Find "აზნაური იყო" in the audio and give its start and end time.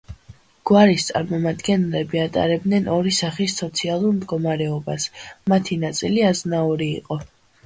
6.33-7.21